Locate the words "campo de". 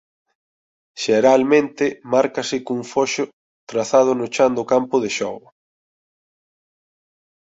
4.73-5.09